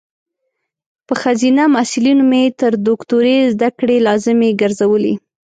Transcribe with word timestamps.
په 1.07 1.13
خځینه 1.21 1.63
محصلینو 1.75 2.23
مې 2.31 2.43
تر 2.59 2.71
دوکتوری 2.85 3.37
ذدکړي 3.59 3.97
لازمي 4.07 4.49
ګرزولي 4.61 5.13